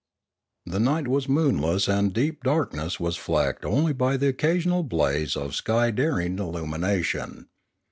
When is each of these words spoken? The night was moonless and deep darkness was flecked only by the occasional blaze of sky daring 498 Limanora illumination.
The 0.65 0.79
night 0.79 1.07
was 1.07 1.29
moonless 1.29 1.87
and 1.87 2.11
deep 2.11 2.41
darkness 2.43 2.99
was 2.99 3.17
flecked 3.17 3.63
only 3.63 3.93
by 3.93 4.17
the 4.17 4.29
occasional 4.29 4.81
blaze 4.81 5.35
of 5.35 5.53
sky 5.53 5.91
daring 5.91 6.37
498 6.37 6.39
Limanora 6.39 6.39
illumination. 6.57 7.47